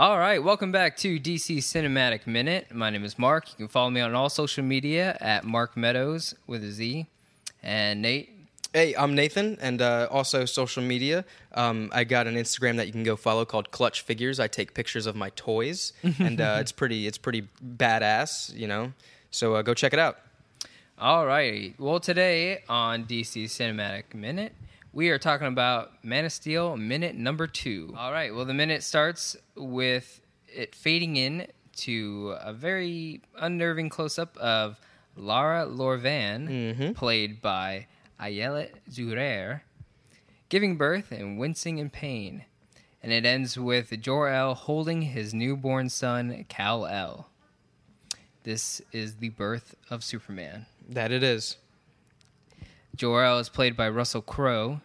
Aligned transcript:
All 0.00 0.18
right, 0.18 0.42
welcome 0.42 0.72
back 0.72 0.96
to 0.96 1.20
DC 1.20 1.58
Cinematic 1.58 2.26
Minute. 2.26 2.74
My 2.74 2.88
name 2.88 3.04
is 3.04 3.18
Mark. 3.18 3.50
You 3.50 3.56
can 3.56 3.68
follow 3.68 3.90
me 3.90 4.00
on 4.00 4.14
all 4.14 4.30
social 4.30 4.64
media 4.64 5.14
at 5.20 5.44
Mark 5.44 5.76
Meadows 5.76 6.34
with 6.46 6.64
a 6.64 6.70
Z. 6.70 7.06
And 7.62 8.00
Nate, 8.00 8.30
Hey, 8.72 8.94
I'm 8.94 9.14
Nathan, 9.14 9.58
and 9.60 9.82
uh, 9.82 10.08
also 10.10 10.46
social 10.46 10.82
media. 10.82 11.26
Um, 11.52 11.90
I 11.92 12.04
got 12.04 12.26
an 12.26 12.36
Instagram 12.36 12.78
that 12.78 12.86
you 12.86 12.92
can 12.92 13.02
go 13.02 13.14
follow 13.14 13.44
called 13.44 13.72
Clutch 13.72 14.00
Figures. 14.00 14.40
I 14.40 14.48
take 14.48 14.72
pictures 14.72 15.04
of 15.04 15.16
my 15.16 15.28
toys, 15.36 15.92
and 16.18 16.40
uh, 16.40 16.56
it's 16.60 16.72
pretty 16.72 17.06
it's 17.06 17.18
pretty 17.18 17.46
badass, 17.62 18.56
you 18.56 18.68
know. 18.68 18.94
So 19.30 19.56
uh, 19.56 19.60
go 19.60 19.74
check 19.74 19.92
it 19.92 19.98
out. 19.98 20.16
All 20.98 21.26
right. 21.26 21.74
Well, 21.78 22.00
today 22.00 22.62
on 22.70 23.04
DC 23.04 23.44
Cinematic 23.44 24.14
Minute, 24.14 24.54
we 24.92 25.10
are 25.10 25.18
talking 25.18 25.46
about 25.46 26.04
Man 26.04 26.24
of 26.24 26.32
Steel 26.32 26.76
minute 26.76 27.14
number 27.14 27.46
two. 27.46 27.94
All 27.96 28.12
right. 28.12 28.34
Well, 28.34 28.44
the 28.44 28.54
minute 28.54 28.82
starts 28.82 29.36
with 29.56 30.20
it 30.48 30.74
fading 30.74 31.16
in 31.16 31.46
to 31.76 32.36
a 32.40 32.52
very 32.52 33.22
unnerving 33.38 33.88
close 33.88 34.18
up 34.18 34.36
of 34.38 34.80
Lara 35.16 35.66
Lor-Van, 35.66 36.48
mm-hmm. 36.48 36.92
played 36.92 37.40
by 37.40 37.86
Ayelet 38.20 38.72
Zurer, 38.90 39.60
giving 40.48 40.76
birth 40.76 41.12
and 41.12 41.38
wincing 41.38 41.78
in 41.78 41.90
pain. 41.90 42.44
And 43.02 43.12
it 43.12 43.24
ends 43.24 43.58
with 43.58 43.98
Jor-El 44.00 44.54
holding 44.54 45.02
his 45.02 45.32
newborn 45.32 45.88
son, 45.88 46.44
Kal-El. 46.48 47.28
This 48.42 48.82
is 48.92 49.16
the 49.16 49.30
birth 49.30 49.74
of 49.88 50.04
Superman. 50.04 50.66
That 50.88 51.12
it 51.12 51.22
is. 51.22 51.56
Jor-El 52.96 53.38
is 53.38 53.48
played 53.48 53.76
by 53.76 53.88
Russell 53.88 54.22
Crowe. 54.22 54.80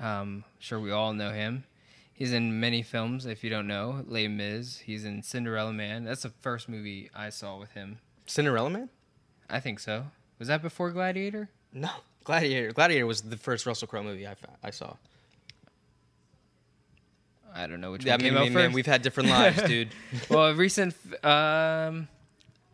Um, 0.00 0.44
sure, 0.58 0.78
we 0.78 0.90
all 0.90 1.12
know 1.12 1.30
him. 1.32 1.64
He's 2.12 2.32
in 2.32 2.60
many 2.60 2.82
films. 2.82 3.26
If 3.26 3.44
you 3.44 3.50
don't 3.50 3.66
know, 3.66 4.04
Les 4.06 4.28
Mis. 4.28 4.78
He's 4.78 5.04
in 5.04 5.22
Cinderella 5.22 5.72
Man. 5.72 6.04
That's 6.04 6.22
the 6.22 6.30
first 6.40 6.68
movie 6.68 7.10
I 7.14 7.30
saw 7.30 7.58
with 7.58 7.72
him. 7.72 7.98
Cinderella 8.26 8.70
Man? 8.70 8.88
I 9.50 9.60
think 9.60 9.80
so. 9.80 10.06
Was 10.38 10.48
that 10.48 10.62
before 10.62 10.90
Gladiator? 10.90 11.48
No, 11.72 11.90
Gladiator. 12.24 12.72
Gladiator 12.72 13.06
was 13.06 13.22
the 13.22 13.36
first 13.36 13.66
Russell 13.66 13.88
Crowe 13.88 14.02
movie 14.02 14.26
I, 14.26 14.34
I 14.62 14.70
saw. 14.70 14.94
I 17.54 17.66
don't 17.66 17.80
know 17.80 17.92
which 17.92 18.04
Yeah, 18.04 18.14
I 18.14 18.16
one 18.16 18.22
mean, 18.24 18.32
came 18.32 18.38
out 18.38 18.44
man, 18.46 18.54
man, 18.54 18.72
we've 18.72 18.86
had 18.86 19.02
different 19.02 19.30
lives, 19.30 19.62
dude. 19.62 19.88
well, 20.30 20.46
a 20.46 20.54
recent. 20.54 20.94
Um, 21.24 22.08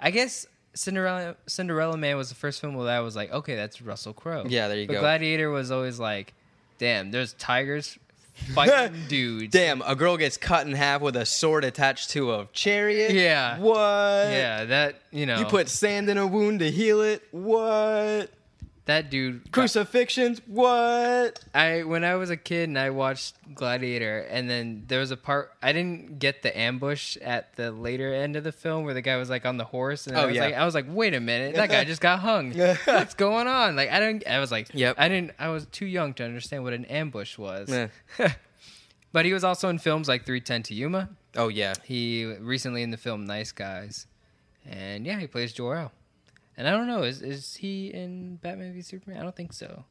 I 0.00 0.10
guess 0.10 0.46
Cinderella 0.74 1.36
Cinderella 1.46 1.96
Man 1.96 2.16
was 2.16 2.28
the 2.28 2.34
first 2.34 2.60
film 2.60 2.74
where 2.74 2.88
I 2.88 3.00
was 3.00 3.14
like, 3.16 3.32
okay, 3.32 3.56
that's 3.56 3.82
Russell 3.82 4.12
Crowe. 4.12 4.44
Yeah, 4.46 4.68
there 4.68 4.78
you 4.78 4.86
but 4.86 4.94
go. 4.94 5.00
Gladiator 5.00 5.50
was 5.50 5.70
always 5.70 5.98
like, 5.98 6.34
damn, 6.78 7.10
there's 7.10 7.34
tigers 7.34 7.98
fighting 8.54 9.02
dudes. 9.08 9.52
Damn, 9.52 9.82
a 9.82 9.94
girl 9.94 10.16
gets 10.16 10.36
cut 10.36 10.66
in 10.66 10.72
half 10.72 11.02
with 11.02 11.16
a 11.16 11.26
sword 11.26 11.64
attached 11.64 12.10
to 12.10 12.32
a 12.32 12.48
chariot. 12.52 13.12
Yeah. 13.12 13.58
What? 13.58 13.76
Yeah, 13.76 14.64
that 14.64 15.00
you 15.10 15.26
know. 15.26 15.38
You 15.38 15.44
put 15.44 15.68
sand 15.68 16.08
in 16.08 16.18
a 16.18 16.26
wound 16.26 16.60
to 16.60 16.70
heal 16.70 17.02
it. 17.02 17.22
What? 17.30 18.30
That 18.86 19.10
dude. 19.10 19.52
Crucifixions. 19.52 20.40
What? 20.46 21.38
I 21.54 21.84
when 21.84 22.02
I 22.02 22.16
was 22.16 22.30
a 22.30 22.36
kid 22.36 22.68
and 22.68 22.76
I 22.76 22.90
watched 22.90 23.36
Gladiator, 23.54 24.20
and 24.28 24.50
then 24.50 24.82
there 24.88 24.98
was 24.98 25.12
a 25.12 25.16
part 25.16 25.52
I 25.62 25.72
didn't 25.72 26.18
get 26.18 26.42
the 26.42 26.56
ambush 26.58 27.16
at 27.18 27.54
the 27.54 27.70
later 27.70 28.12
end 28.12 28.34
of 28.34 28.42
the 28.42 28.50
film 28.50 28.84
where 28.84 28.92
the 28.92 29.00
guy 29.00 29.16
was 29.18 29.30
like 29.30 29.46
on 29.46 29.56
the 29.56 29.64
horse, 29.64 30.08
and 30.08 30.16
I 30.18 30.24
Oh, 30.24 30.26
was 30.26 30.34
yeah. 30.34 30.44
like, 30.46 30.54
I 30.54 30.64
was 30.64 30.74
like, 30.74 30.86
wait 30.88 31.14
a 31.14 31.20
minute, 31.20 31.54
that 31.54 31.68
guy 31.70 31.84
just 31.92 32.00
got 32.00 32.18
hung. 32.18 32.52
What's 32.84 33.14
going 33.14 33.46
on? 33.46 33.76
Like 33.76 33.90
I 33.90 34.00
didn't. 34.00 34.26
I 34.26 34.40
was 34.40 34.50
like, 34.50 34.68
Yep. 34.74 34.96
I 34.98 35.08
didn't. 35.08 35.30
I 35.38 35.48
was 35.50 35.66
too 35.66 35.86
young 35.86 36.12
to 36.14 36.24
understand 36.24 36.64
what 36.64 36.72
an 36.72 36.84
ambush 36.86 37.38
was. 37.38 37.70
Eh. 37.70 37.86
but 39.12 39.24
he 39.24 39.32
was 39.32 39.44
also 39.44 39.68
in 39.68 39.78
films 39.78 40.08
like 40.08 40.24
310 40.26 40.64
to 40.64 40.74
Yuma. 40.74 41.08
Oh 41.36 41.46
yeah. 41.48 41.74
He 41.84 42.24
recently 42.40 42.82
in 42.82 42.90
the 42.90 42.96
film 42.96 43.26
Nice 43.26 43.52
Guys, 43.52 44.08
and 44.68 45.06
yeah, 45.06 45.20
he 45.20 45.28
plays 45.28 45.52
Jor-El. 45.52 45.92
And 46.56 46.68
I 46.68 46.70
don't 46.72 46.86
know, 46.86 47.02
is 47.02 47.22
is 47.22 47.54
he 47.54 47.88
in 47.92 48.36
Batman 48.36 48.72
v 48.74 48.82
Superman? 48.82 49.18
I 49.20 49.22
don't 49.22 49.34
think 49.36 49.52
so. 49.52 49.84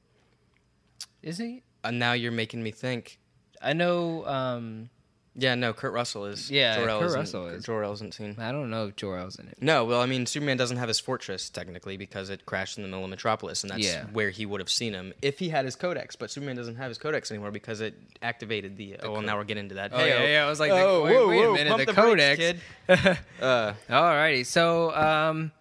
Is 1.23 1.37
he? 1.37 1.63
Uh, 1.83 1.91
now 1.91 2.13
you're 2.13 2.31
making 2.31 2.61
me 2.63 2.71
think. 2.71 3.19
I 3.61 3.73
know. 3.73 4.25
um 4.27 4.89
Yeah, 5.35 5.55
no, 5.55 5.71
Kurt 5.73 5.93
Russell 5.93 6.25
is. 6.25 6.51
Yeah, 6.51 6.75
Jor-El 6.77 6.99
Kurt 6.99 7.07
isn't- 7.07 7.19
Russell 7.19 7.47
is. 7.47 7.63
Jor-El 7.63 7.93
isn't 7.93 8.13
seen. 8.13 8.35
I 8.39 8.51
don't 8.51 8.69
know 8.69 8.87
if 8.87 8.95
Jor-El's 8.95 9.37
in 9.39 9.47
it. 9.47 9.57
No, 9.61 9.85
well, 9.85 10.01
I 10.01 10.05
mean, 10.05 10.25
Superman 10.25 10.57
doesn't 10.57 10.77
have 10.77 10.87
his 10.87 10.99
fortress 10.99 11.49
technically 11.49 11.95
because 11.97 12.29
it 12.29 12.45
crashed 12.45 12.77
in 12.77 12.83
the 12.83 12.89
middle 12.89 13.03
of 13.05 13.09
Metropolis, 13.09 13.63
and 13.63 13.71
that's 13.71 13.83
Yeah. 13.85 14.05
where 14.13 14.29
he 14.29 14.45
would 14.45 14.59
have 14.61 14.69
seen 14.69 14.93
him 14.93 15.13
if 15.21 15.39
he 15.39 15.49
had 15.49 15.63
his 15.65 15.75
codex. 15.75 16.15
But 16.15 16.29
Superman 16.31 16.55
doesn't 16.57 16.75
have 16.75 16.89
his 16.89 16.97
codex 16.97 17.31
anymore 17.31 17.51
because 17.51 17.81
it 17.81 17.95
activated 18.21 18.77
the. 18.77 18.97
oh, 19.01 19.13
well, 19.13 19.21
now 19.21 19.37
we're 19.37 19.43
getting 19.45 19.63
into 19.63 19.75
that. 19.75 19.91
Oh, 19.93 19.97
Hey, 19.97 20.09
yeah, 20.09 20.27
yeah, 20.39 20.45
I 20.45 20.49
was 20.49 20.59
like, 20.59 20.71
oh, 20.71 21.03
wait- 21.03 21.27
wait 21.27 21.45
a 21.45 21.53
minute, 21.53 21.85
the 21.87 21.93
codex. 21.93 22.59
Uh, 23.41 23.73
Alrighty, 23.89 24.45
so 24.45 24.91
um, 24.95 25.51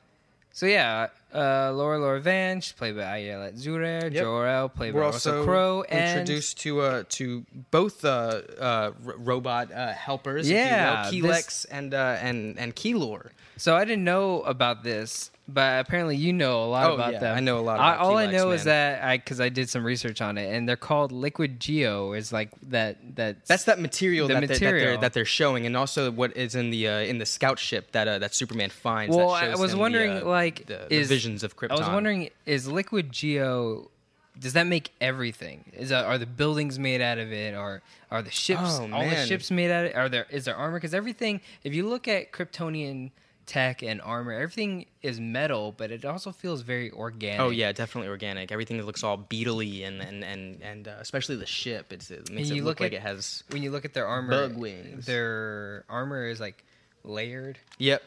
so 0.60 0.66
yeah, 0.66 1.06
uh, 1.34 1.72
Laura 1.72 1.98
Laura 1.98 2.20
Van, 2.20 2.60
she's 2.60 2.74
played 2.74 2.94
by 2.94 3.04
Ayelet 3.04 3.54
Zurer. 3.58 4.12
Yep. 4.12 4.12
Jor-El, 4.12 4.68
played 4.68 4.92
we're 4.92 5.00
by 5.00 5.06
Russell 5.06 5.42
Crowe, 5.44 5.84
and 5.88 6.20
introduced 6.20 6.60
to 6.60 6.82
uh, 6.82 7.04
to 7.08 7.46
both 7.70 8.04
uh, 8.04 8.42
uh, 8.60 8.92
r- 9.06 9.14
robot 9.16 9.72
uh, 9.72 9.94
helpers, 9.94 10.50
Yeah, 10.50 11.06
if 11.06 11.14
you 11.14 11.22
will, 11.22 11.30
this- 11.30 11.64
and 11.64 11.94
uh, 11.94 12.18
and 12.20 12.58
and 12.58 12.76
Kelor. 12.76 13.30
So 13.56 13.74
I 13.74 13.86
didn't 13.86 14.04
know 14.04 14.42
about 14.42 14.82
this, 14.84 15.30
but 15.52 15.80
apparently 15.80 16.16
you 16.16 16.32
know 16.32 16.64
a 16.64 16.66
lot 16.66 16.90
Oh, 16.90 16.94
about 16.94 17.12
yeah, 17.14 17.18
them. 17.20 17.36
I 17.36 17.40
know 17.40 17.58
a 17.58 17.60
lot 17.60 17.80
I, 17.80 17.94
about 17.94 18.00
all 18.06 18.16
I 18.16 18.26
Kelex, 18.26 18.32
know 18.32 18.50
is 18.52 18.64
that 18.64 19.02
I 19.02 19.16
because 19.18 19.40
I 19.40 19.48
did 19.48 19.68
some 19.68 19.84
research 19.84 20.20
on 20.20 20.38
it, 20.38 20.54
and 20.54 20.68
they're 20.68 20.76
called 20.76 21.12
Liquid 21.12 21.60
Geo. 21.60 22.12
Is 22.12 22.32
like 22.32 22.50
that 22.70 23.16
that 23.16 23.46
That's 23.46 23.64
that 23.64 23.78
material, 23.80 24.28
The 24.28 24.34
that, 24.34 24.40
They're, 24.40 24.46
that, 24.48 24.54
material. 24.54 24.86
they're, 24.92 24.96
that 25.00 25.12
they're 25.12 25.24
showing, 25.24 25.66
and 25.66 25.76
also 25.76 26.10
what 26.10 26.36
is 26.36 26.54
in 26.54 26.70
the 26.70 26.88
uh, 26.88 26.98
in 27.00 27.18
the 27.18 27.26
scout 27.26 27.58
ship 27.58 27.92
that 27.92 28.08
uh, 28.08 28.18
that 28.18 28.34
Superman 28.34 28.70
finds. 28.70 29.16
Well, 29.16 29.30
that 29.34 29.50
I 29.50 29.56
was 29.56 29.72
him 29.72 29.78
the, 29.78 29.82
wondering, 29.82 30.10
uh, 30.18 30.24
like, 30.24 30.66
the, 30.66 30.86
the 30.88 30.94
is- 30.94 31.08
visions 31.08 31.42
of 31.42 31.56
Krypton. 31.56 31.72
I 31.72 31.76
was 31.78 31.88
wondering, 31.88 32.30
is 32.46 32.66
Liquid 32.68 33.12
Geo? 33.12 33.90
Does 34.38 34.54
that 34.54 34.66
make 34.66 34.90
everything? 35.02 35.64
Is 35.76 35.90
that, 35.90 36.06
are 36.06 36.16
the 36.16 36.24
buildings 36.24 36.78
made 36.78 37.02
out 37.02 37.18
of 37.18 37.30
it, 37.30 37.54
or 37.54 37.82
are 38.10 38.22
the 38.22 38.30
ships 38.30 38.78
Oh, 38.80 38.88
all 38.90 39.06
the 39.06 39.26
ships 39.26 39.50
made 39.50 39.70
out 39.70 39.84
of 39.84 39.90
it? 39.90 39.96
Are 39.96 40.08
there 40.08 40.26
is 40.30 40.46
there 40.46 40.56
armor? 40.56 40.78
Because 40.78 40.94
everything, 40.94 41.42
if 41.62 41.74
you 41.74 41.86
look 41.86 42.08
at 42.08 42.32
Kryptonian 42.32 43.10
tech 43.50 43.82
and 43.82 44.00
armor, 44.02 44.32
everything 44.32 44.86
is 45.02 45.18
metal, 45.18 45.74
but 45.76 45.90
it 45.90 46.04
also 46.04 46.30
feels 46.30 46.62
very 46.62 46.90
organic. 46.92 47.40
Oh 47.40 47.50
yeah, 47.50 47.72
definitely 47.72 48.08
organic. 48.08 48.52
Everything 48.52 48.80
looks 48.82 49.02
all 49.02 49.16
beetly 49.16 49.82
and 49.84 50.00
and 50.00 50.22
and 50.24 50.62
and 50.62 50.86
uh, 50.88 50.92
especially 51.00 51.34
the 51.36 51.46
ship. 51.46 51.92
It's, 51.92 52.10
it 52.10 52.30
makes 52.30 52.48
And 52.48 52.52
it 52.52 52.54
you 52.56 52.62
look, 52.62 52.78
look 52.78 52.80
like 52.80 52.92
at- 52.92 52.98
it 52.98 53.02
has. 53.02 53.42
When 53.50 53.62
you 53.62 53.70
look 53.72 53.84
at 53.84 53.92
their 53.92 54.06
armor, 54.06 54.30
Bug 54.48 54.56
wings. 54.56 55.04
their 55.06 55.84
armor 55.88 56.26
is 56.28 56.38
like 56.38 56.62
layered. 57.04 57.58
Yep. 57.78 58.02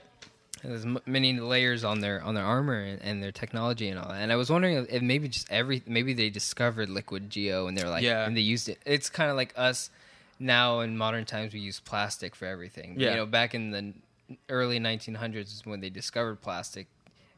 There's 0.64 0.86
m- 0.86 1.00
many 1.06 1.38
layers 1.40 1.84
on 1.84 2.00
their 2.00 2.24
on 2.24 2.36
their 2.36 2.46
armor 2.46 2.80
and, 2.82 3.02
and 3.02 3.22
their 3.22 3.34
technology 3.34 3.90
and 3.90 4.00
all 4.00 4.08
that. 4.10 4.22
And 4.22 4.32
I 4.32 4.38
was 4.38 4.50
wondering 4.50 4.78
if, 4.78 4.90
if 4.90 5.02
maybe 5.02 5.28
just 5.28 5.52
every 5.52 5.84
maybe 5.86 6.14
they 6.14 6.30
discovered 6.30 6.88
liquid 6.90 7.30
geo 7.30 7.68
and 7.68 7.78
they're 7.78 7.90
like 7.90 8.04
Yeah. 8.04 8.26
and 8.26 8.38
they 8.38 8.42
used 8.42 8.70
it. 8.70 8.80
It's 8.86 9.10
kind 9.10 9.30
of 9.30 9.36
like 9.36 9.54
us 9.58 9.90
now 10.40 10.80
in 10.80 10.98
modern 10.98 11.26
times 11.26 11.54
we 11.54 11.60
use 11.60 11.82
plastic 11.82 12.34
for 12.34 12.46
everything. 12.46 12.96
Yeah. 12.98 13.10
You 13.12 13.16
know, 13.18 13.26
back 13.26 13.54
in 13.54 13.72
the 13.72 13.94
early 14.50 14.80
1900s 14.80 15.36
is 15.54 15.62
when 15.66 15.80
they 15.82 15.90
discovered 15.90 16.42
plastic. 16.42 16.88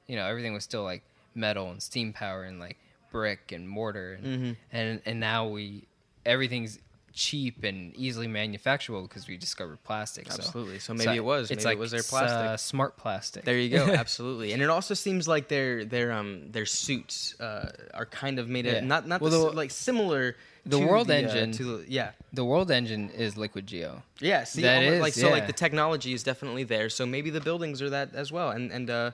You 0.08 0.16
know, 0.16 0.26
everything 0.26 0.54
was 0.54 0.64
still 0.64 0.84
like 0.84 1.04
metal 1.34 1.70
and 1.72 1.82
steam 1.82 2.14
power 2.14 2.44
and 2.44 2.60
like 2.60 2.78
brick 3.12 3.52
and 3.52 3.68
mortar 3.68 4.14
and 4.14 4.26
Mm-hmm. 4.26 4.52
and, 4.72 5.02
and 5.06 5.20
now 5.20 5.48
we 5.48 5.88
everything's 6.26 6.80
cheap 7.16 7.64
and 7.64 7.96
easily 7.96 8.28
manufacturable 8.28 9.04
because 9.08 9.26
we 9.28 9.38
discovered 9.38 9.82
plastic. 9.84 10.30
so- 10.32 10.38
Absolutely. 10.38 10.80
So 10.80 10.94
maybe 10.94 11.16
it 11.16 11.24
was. 11.24 11.50
It's 11.50 11.64
Maybe 11.64 11.66
like 11.66 11.78
it 11.78 11.80
was 11.80 11.92
their 11.92 12.00
s- 12.02 12.10
plastic. 12.10 12.38
uh, 12.38 12.58
smart 12.58 12.98
plastic. 12.98 13.46
There 13.46 13.58
you 13.58 13.70
go. 13.70 13.86
Absolutely. 14.04 14.52
And 14.54 14.62
it 14.62 14.70
also 14.70 14.94
seems 14.94 15.28
like 15.28 15.48
their 15.48 15.86
their 15.86 16.12
um 16.12 16.52
their 16.52 16.66
suits 16.66 17.40
uh, 17.40 17.72
are 17.94 18.06
kind 18.06 18.38
of 18.38 18.50
made 18.50 18.66
of 18.68 18.74
Yeah. 18.74 18.80
not 18.82 19.08
not 19.08 19.22
Well, 19.22 19.32
the, 19.32 19.40
like 19.52 19.72
similar. 19.72 20.36
the 20.66 20.80
to 20.80 20.86
World 20.86 21.08
the, 21.08 21.16
uh, 21.16 21.20
Engine- 21.20 21.52
to 21.54 21.64
the, 21.78 21.86
yeah. 21.88 22.12
The 22.34 22.44
World 22.44 22.70
Engine 22.70 23.10
is 23.12 23.38
Liquid 23.38 23.66
Geo. 23.68 24.04
Yeah, 24.20 24.44
see, 24.44 24.64
That 24.64 24.84
is, 24.84 25.00
like 25.00 25.14
so, 25.14 25.28
yeah. 25.28 25.34
like 25.34 25.48
the 25.48 25.54
technology 25.54 26.12
is 26.14 26.22
definitely 26.24 26.64
there. 26.66 26.90
So 26.90 27.06
maybe 27.06 27.30
the 27.30 27.40
buildings 27.42 27.82
are 27.82 27.90
that 27.92 28.14
as 28.16 28.32
well, 28.32 28.50
and 28.50 28.72
and 28.72 28.90
uh, 28.90 29.12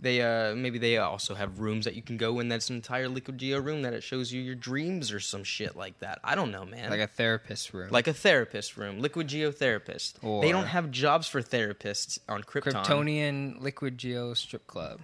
they 0.00 0.20
uh, 0.22 0.54
maybe 0.54 0.78
they 0.78 0.98
also 0.98 1.34
have 1.34 1.60
rooms 1.60 1.84
that 1.84 1.94
you 1.94 2.02
can 2.02 2.16
go 2.16 2.40
in. 2.40 2.48
That's 2.48 2.68
an 2.68 2.76
entire 2.76 3.08
Liquid 3.08 3.38
Geo 3.38 3.58
room 3.60 3.82
that 3.82 3.94
it 3.94 4.02
shows 4.02 4.32
you 4.32 4.40
your 4.42 4.54
dreams 4.54 5.12
or 5.12 5.20
some 5.20 5.44
shit 5.44 5.76
like 5.76 5.98
that. 6.00 6.18
I 6.24 6.34
don't 6.34 6.50
know, 6.50 6.64
man. 6.64 6.90
Like 6.90 7.00
a 7.00 7.06
therapist 7.06 7.72
room. 7.72 7.90
like 7.90 8.06
a 8.08 8.12
therapist 8.12 8.76
room, 8.76 9.00
Liquid 9.00 9.28
Geo 9.28 9.50
therapist. 9.50 10.20
they 10.20 10.50
don't 10.52 10.66
have 10.66 10.90
jobs 10.90 11.26
for 11.28 11.40
therapists 11.40 12.18
on 12.28 12.42
Krypton. 12.42 12.72
Kryptonian 12.84 13.60
Liquid 13.62 13.96
Geo 13.98 14.34
strip 14.34 14.66
club. 14.66 15.00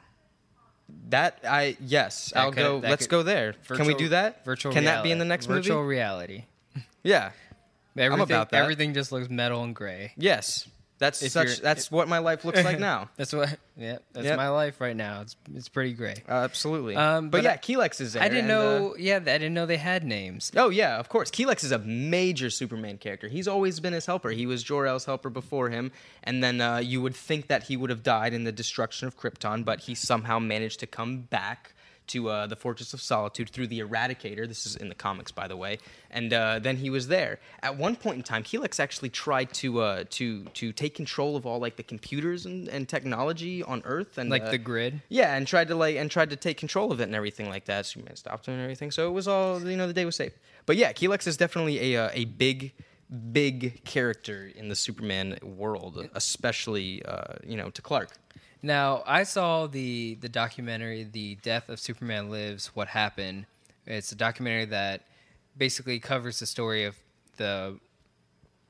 That 1.11 1.39
I 1.49 1.77
yes, 1.81 2.31
That 2.35 2.41
I'll 2.41 2.51
could- 2.53 2.57
go. 2.59 2.81
that 2.81 2.91
Let's 2.91 3.07
could- 3.07 3.11
go 3.11 3.23
there. 3.23 3.53
Can 3.53 3.61
we 3.87 3.93
Virtual- 3.93 3.99
do 3.99 4.09
that? 4.09 4.45
Virtual 4.45 4.73
Can 4.73 4.85
that 4.85 5.05
be 5.05 5.13
in 5.13 5.19
the 5.19 5.25
next 5.25 5.49
movie? 5.49 5.61
Virtual 5.61 5.83
movie? 5.83 5.89
reality. 5.89 6.45
Yeah. 7.05 7.31
Everything, 7.97 8.23
about 8.23 8.51
that. 8.51 8.63
Everything 8.63 8.95
just 8.95 9.13
looks 9.13 9.29
metal 9.29 9.63
and 9.63 9.75
gray. 9.75 10.13
Yes. 10.17 10.67
That's 11.01 11.23
If 11.23 11.33
such. 11.33 11.61
That's 11.61 11.91
what 11.91 12.09
my 12.09 12.19
life 12.19 12.45
looks 12.45 12.63
like 12.63 12.79
now. 12.79 13.09
That's 13.17 13.33
what. 13.33 13.59
Yeah, 13.75 13.97
that's 14.13 14.27
Yep. 14.27 14.37
my 14.37 14.51
life 14.51 14.79
right 14.83 14.95
now. 14.95 15.23
It's 15.23 15.35
it's 15.55 15.71
pretty 15.71 15.95
great. 15.95 16.21
Uh, 16.29 16.33
absolutely. 16.33 16.95
Um, 16.97 17.31
but, 17.31 17.39
but 17.39 17.45
yeah, 17.45 17.53
I- 17.53 17.57
Kelex 17.57 18.03
is 18.03 18.13
there. 18.13 18.23
I 18.23 18.29
didn't 18.29 18.51
uh, 18.51 18.79
know. 18.79 18.97
yeah, 18.99 19.17
I 19.17 19.21
didn't 19.21 19.55
know 19.55 19.65
they 19.65 19.79
had 19.79 20.05
names. 20.05 20.53
Oh 20.55 20.69
yeah, 20.69 20.99
of 20.99 21.09
course. 21.09 21.31
Kelex 21.31 21.65
is 21.65 21.73
a 21.73 21.79
major 21.79 22.51
Superman 22.51 22.99
character. 22.99 23.27
He's 23.29 23.49
always 23.49 23.81
been 23.81 23.95
his 23.95 24.05
helper. 24.05 24.29
He 24.29 24.45
was 24.45 24.63
Jor-El's 24.63 25.07
helper 25.07 25.31
before 25.31 25.71
him, 25.71 25.93
and 26.23 26.45
then 26.45 26.61
uh, 26.61 26.77
you 26.77 27.01
would 27.01 27.17
think 27.17 27.47
that 27.49 27.63
he 27.63 27.77
would 27.79 27.89
have 27.89 28.03
died 28.03 28.35
in 28.35 28.45
the 28.45 28.53
destruction 28.53 29.09
of 29.09 29.19
Krypton, 29.19 29.65
but 29.65 29.81
he 29.81 29.95
somehow 29.95 30.39
managed 30.39 30.81
to 30.81 30.87
come 30.87 31.23
back 31.23 31.73
to 32.11 32.29
uh, 32.29 32.47
the 32.47 32.57
Fortress 32.57 32.95
of 32.95 33.01
Solitude 33.01 33.51
through 33.51 33.67
the 33.67 33.81
Eradicator. 33.81 34.47
This 34.47 34.67
is 34.67 34.77
in 34.77 34.89
the 34.89 34.95
comics, 34.95 35.33
by 35.33 35.47
the 35.49 35.57
way. 35.57 35.79
And 36.11 36.33
uh, 36.33 36.59
then 36.61 36.77
he 36.77 36.91
was 36.91 37.09
there. 37.09 37.39
At 37.63 37.77
one 37.77 37.97
point 37.97 38.17
in 38.19 38.23
time, 38.23 38.43
Kelex 38.43 38.79
actually 38.81 39.11
tried 39.11 39.53
to 39.55 39.81
uh, 39.81 40.05
to 40.11 40.45
to 40.45 40.73
take 40.73 40.95
control 40.95 41.37
of 41.37 41.47
all 41.47 41.59
like 41.59 41.77
the 41.77 41.83
computers 41.83 42.47
and, 42.47 42.69
and 42.69 42.89
technology 42.89 43.63
on 43.63 43.83
Earth, 43.85 44.19
and 44.19 44.31
Like 44.31 44.43
uh, 44.45 44.51
the 44.51 44.59
grid. 44.59 45.03
yeah, 45.09 45.37
and 45.37 45.47
tried 45.47 45.69
to 45.69 45.75
like 45.75 45.97
and 45.97 46.11
tried 46.11 46.31
to 46.31 46.37
take 46.37 46.57
control 46.59 46.93
of 46.93 47.01
it 47.01 47.05
and 47.05 47.15
everything 47.15 47.49
like 47.49 47.65
that. 47.67 47.87
Superman 47.87 48.17
stopped 48.17 48.47
him 48.47 48.55
and 48.55 48.63
everything, 48.63 48.91
so 48.91 49.09
it 49.09 49.13
was 49.13 49.27
all 49.29 49.61
you 49.69 49.77
know. 49.77 49.87
The 49.87 49.93
day 49.95 50.05
was 50.05 50.17
safe. 50.17 50.33
But 50.67 50.77
yeah, 50.77 50.93
Kelex 50.93 51.27
is 51.27 51.37
definitely 51.37 51.95
a 51.95 52.07
uh, 52.07 52.11
a 52.13 52.25
big 52.27 52.73
big 53.33 53.83
character 53.85 54.51
in 54.55 54.69
the 54.69 54.77
Superman 54.77 55.39
world, 55.43 56.09
especially 56.15 57.05
uh, 57.05 57.35
you 57.45 57.57
know 57.57 57.71
to 57.71 57.83
Clark. 57.83 58.11
Now, 58.63 59.03
I 59.07 59.23
saw 59.23 59.67
the 59.67 60.17
the 60.21 60.29
documentary 60.29 61.05
"The 61.05 61.37
Death 61.37 61.69
of 61.69 61.81
Superman 61.81 62.31
Lives: 62.31 62.69
What 62.75 62.89
Happened." 62.89 63.47
It's 63.87 64.13
a 64.13 64.17
documentary 64.17 64.67
that 64.67 65.03
basically 65.57 65.99
covers 65.99 66.39
the 66.39 66.47
story 66.47 66.85
of 66.85 66.97
the 67.37 67.79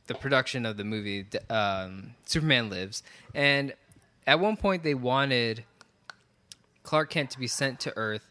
the 0.07 0.15
production 0.15 0.67
of 0.67 0.77
the 0.77 0.85
movie 0.85 1.27
um, 1.49 2.15
Superman 2.27 2.71
Lives, 2.71 3.03
and 3.35 3.75
at 4.27 4.41
one 4.41 4.57
point 4.57 4.83
they 4.83 4.95
wanted 4.95 5.65
Clark 6.83 7.11
Kent 7.11 7.31
to 7.31 7.39
be 7.39 7.47
sent 7.47 7.81
to 7.81 7.97
Earth 7.97 8.27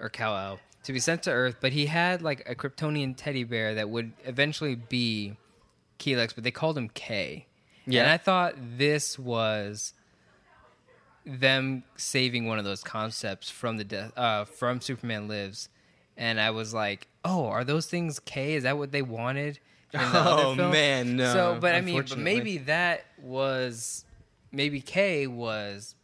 or 0.00 0.08
Kal-El 0.08 0.60
to 0.84 0.92
be 0.92 1.00
sent 1.00 1.22
to 1.24 1.30
Earth, 1.30 1.56
but 1.60 1.72
he 1.72 1.86
had 1.86 2.22
like 2.22 2.48
a 2.48 2.54
Kryptonian 2.54 3.14
teddy 3.16 3.44
bear 3.44 3.74
that 3.74 3.90
would 3.90 4.12
eventually 4.24 4.74
be 4.74 5.36
Kelex, 5.98 6.34
but 6.34 6.44
they 6.44 6.50
called 6.50 6.78
him 6.78 6.88
K. 6.88 7.46
Yeah. 7.86 8.02
And 8.02 8.10
I 8.10 8.16
thought 8.16 8.54
this 8.76 9.18
was 9.18 9.92
them 11.28 11.84
saving 11.96 12.46
one 12.46 12.58
of 12.58 12.64
those 12.64 12.82
concepts 12.82 13.50
from 13.50 13.76
the 13.76 13.84
death 13.84 14.16
uh, 14.16 14.44
from 14.44 14.80
Superman 14.80 15.28
Lives, 15.28 15.68
and 16.16 16.40
I 16.40 16.50
was 16.50 16.72
like, 16.72 17.06
oh, 17.24 17.46
are 17.46 17.64
those 17.64 17.86
things 17.86 18.18
K? 18.18 18.54
Is 18.54 18.62
that 18.62 18.78
what 18.78 18.92
they 18.92 19.02
wanted? 19.02 19.58
In 19.92 20.00
the 20.00 20.06
Oh, 20.14 20.54
man, 20.54 21.16
no, 21.16 21.32
So, 21.32 21.58
but 21.60 21.74
I 21.74 21.80
mean, 21.80 22.02
but 22.08 22.18
maybe 22.18 22.58
that 22.58 23.04
was 23.20 24.04
maybe 24.52 24.80
K 24.80 25.26
was 25.26 25.94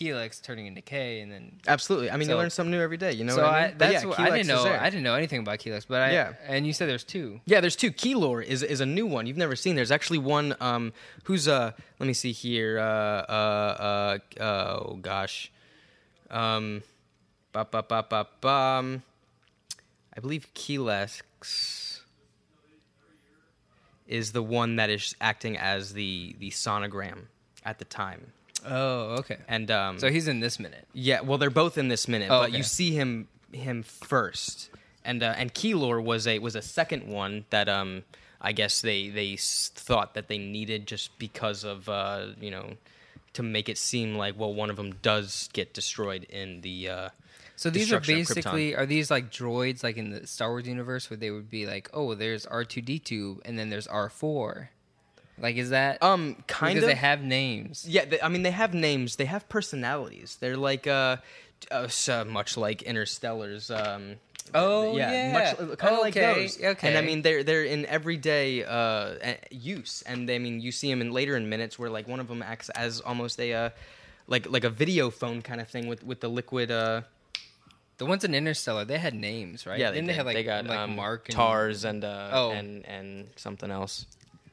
Kelex 0.00 0.42
turning 0.42 0.66
into 0.66 0.80
K, 0.80 1.20
and 1.20 1.30
then 1.30 1.58
Absolutely. 1.66 2.10
I 2.10 2.16
mean, 2.16 2.26
So- 2.26 2.32
you 2.32 2.38
learn 2.38 2.50
something 2.50 2.70
new 2.70 2.80
every 2.80 2.96
day. 2.96 3.12
You 3.12 3.24
know 3.24 3.34
so 3.34 3.42
what 3.42 3.52
I 3.52 3.58
I, 3.58 3.66
mean? 3.68 3.74
But 3.76 3.78
that's 3.90 4.02
yeah, 4.02 4.08
what 4.08 4.18
I 4.18 4.30
didn't 4.30 4.46
know. 4.46 4.64
I 4.64 4.90
didn't 4.90 5.02
know 5.02 5.14
anything 5.14 5.40
about 5.40 5.58
Kelex, 5.58 5.86
but 5.86 6.00
I 6.00 6.12
Yeah. 6.12 6.32
and 6.46 6.66
you 6.66 6.72
said 6.72 6.88
there's 6.88 7.04
two. 7.04 7.40
Yeah, 7.44 7.60
there's 7.60 7.76
two. 7.76 7.90
Kelor 7.92 8.42
is 8.42 8.62
is 8.62 8.80
a 8.80 8.86
new 8.86 9.06
one 9.06 9.26
you've 9.26 9.36
never 9.36 9.56
seen. 9.56 9.76
There's 9.76 9.90
actually 9.90 10.18
one 10.18 10.56
um 10.60 10.92
who's 11.24 11.46
uh 11.46 11.72
let 11.98 12.06
me 12.06 12.14
see 12.14 12.32
here 12.32 12.78
uh 12.78 12.82
uh 12.82 14.18
uh 14.38 14.42
oh 14.42 14.94
gosh 14.96 15.52
um 16.30 16.82
bum 17.52 19.02
I 20.16 20.20
believe 20.20 20.46
Kelex 20.54 21.22
is 24.06 24.32
the 24.32 24.42
one 24.42 24.76
that 24.76 24.90
is 24.90 25.14
acting 25.20 25.56
as 25.56 25.92
the 25.92 26.34
the 26.38 26.50
sonogram 26.50 27.26
at 27.64 27.78
the 27.78 27.84
time. 27.84 28.32
Oh, 28.66 29.16
okay. 29.20 29.38
And 29.48 29.70
um 29.70 29.98
So 29.98 30.10
he's 30.10 30.28
in 30.28 30.40
this 30.40 30.58
minute. 30.58 30.86
yeah, 30.92 31.20
well, 31.20 31.38
they're 31.38 31.50
both 31.50 31.78
in 31.78 31.88
this 31.88 32.06
minute, 32.08 32.28
Oh, 32.30 32.40
but 32.40 32.48
okay. 32.50 32.56
you 32.58 32.62
see 32.62 32.92
him 32.92 33.28
him 33.52 33.82
first, 33.82 34.70
and 35.04 35.22
uh, 35.22 35.34
and 35.36 35.52
Kelor 35.54 36.02
was 36.02 36.26
a 36.26 36.38
was 36.38 36.54
a 36.56 36.62
second 36.62 37.06
one 37.08 37.44
that 37.50 37.68
um 37.68 38.04
I 38.40 38.52
guess 38.52 38.80
they 38.80 39.08
they 39.08 39.36
thought 39.38 40.14
that 40.14 40.28
they 40.28 40.38
needed 40.38 40.86
just 40.86 41.18
because 41.18 41.64
of 41.64 41.88
uh 41.88 42.28
you 42.40 42.50
know 42.50 42.74
to 43.34 43.42
make 43.42 43.68
it 43.68 43.78
seem 43.78 44.16
like 44.16 44.38
well 44.38 44.52
one 44.52 44.70
of 44.70 44.76
them 44.76 44.94
does 45.02 45.48
get 45.52 45.72
destroyed 45.74 46.24
in 46.24 46.60
the 46.62 46.88
uh 46.88 47.08
So 47.56 47.70
these 47.70 47.92
are 47.92 48.00
basically 48.00 48.74
are 48.74 48.86
these 48.86 49.10
like 49.10 49.30
droids 49.30 49.82
like 49.82 49.96
in 49.96 50.10
the 50.10 50.26
Star 50.26 50.48
Wars 50.50 50.66
universe 50.66 51.10
where 51.10 51.16
they 51.18 51.30
would 51.30 51.50
be 51.50 51.66
like, 51.66 51.90
oh, 51.92 52.14
there's 52.14 52.46
R 52.46 52.64
two 52.64 52.80
D 52.82 52.98
two 52.98 53.40
and 53.44 53.58
then 53.58 53.68
there's 53.70 53.86
R 53.86 54.08
four. 54.08 54.70
Like, 55.40 55.56
is 55.56 55.70
that 55.70 56.02
um 56.02 56.36
kind 56.46 56.72
of 56.78 56.82
because 56.82 56.82
of 56.84 56.88
they 56.96 57.00
have 57.00 57.22
names? 57.22 57.86
Yeah, 57.88 58.04
they, 58.04 58.20
I 58.20 58.28
mean 58.28 58.42
they 58.42 58.50
have 58.50 58.74
names, 58.74 59.16
they 59.16 59.24
have 59.26 59.48
personalities. 59.48 60.36
They're 60.40 60.56
like 60.56 60.86
uh, 60.86 61.16
uh 61.70 61.88
so 61.88 62.24
much 62.24 62.56
like 62.56 62.82
Interstellar's. 62.82 63.70
Um, 63.70 64.16
Oh, 64.52 64.96
yeah. 64.96 65.32
much 65.32 65.78
kind 65.78 65.94
of 65.94 66.00
like 66.00 66.14
those. 66.14 66.60
Okay. 66.60 66.88
And 66.88 66.98
I 66.98 67.02
mean 67.02 67.22
they're 67.22 67.44
they're 67.44 67.62
in 67.62 67.86
everyday 67.86 68.64
uh, 68.64 69.36
use, 69.52 70.02
and 70.06 70.28
I 70.28 70.38
mean 70.38 70.60
you 70.60 70.72
see 70.72 70.90
them 70.90 71.00
in 71.00 71.12
later 71.12 71.36
in 71.36 71.48
minutes 71.48 71.78
where 71.78 71.88
like 71.88 72.08
one 72.08 72.18
of 72.18 72.26
them 72.26 72.42
acts 72.42 72.68
as 72.70 73.00
almost 73.00 73.38
a 73.38 73.52
uh, 73.52 73.70
like 74.26 74.50
like 74.50 74.64
a 74.64 74.70
video 74.70 75.08
phone 75.10 75.40
kind 75.42 75.60
of 75.60 75.68
thing 75.68 75.86
with 75.86 76.02
with 76.02 76.18
the 76.20 76.28
liquid. 76.28 76.70
Uh, 76.72 77.02
The 77.98 78.06
ones 78.06 78.24
in 78.24 78.34
Interstellar, 78.34 78.86
they 78.86 78.98
had 78.98 79.12
names, 79.14 79.66
right? 79.66 79.78
yeah, 79.78 79.90
they, 79.90 79.96
Didn't 79.96 80.08
they 80.08 80.14
have 80.14 80.26
like 80.26 80.34
they 80.34 80.42
got 80.42 80.64
like 80.64 80.78
um, 80.78 80.96
Mark 80.96 81.28
and 81.28 81.36
Tars 81.36 81.84
and 81.84 82.02
uh, 82.02 82.30
Oh. 82.32 82.50
and 82.50 82.84
and 82.86 83.28
something 83.36 83.70
else, 83.70 84.06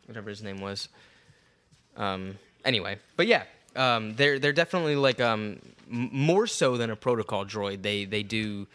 whatever 0.07 0.29
his 0.29 0.41
name 0.43 0.59
was. 0.59 0.89
Um. 1.95 2.37
Anyway, 2.65 2.97
but 3.15 3.27
yeah, 3.27 3.43
um, 3.75 4.15
they're 4.15 4.39
they're 4.39 4.51
definitely 4.53 4.95
like 4.95 5.21
um 5.21 5.59
m- 5.91 6.09
more 6.11 6.47
so 6.47 6.75
than 6.77 6.89
a 6.89 6.95
protocol 6.95 7.45
droid. 7.45 7.81
They 7.81 8.05
they 8.05 8.23
do. 8.23 8.67